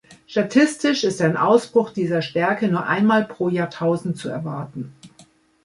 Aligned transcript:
Statistisch 0.25 1.03
ist 1.03 1.21
ein 1.21 1.37
Ausbruch 1.37 1.91
dieser 1.91 2.23
Stärke 2.23 2.67
nur 2.67 2.87
einmal 2.87 3.23
pro 3.23 3.49
Jahrtausend 3.49 4.17
zu 4.17 4.29
erwarten. 4.29 4.95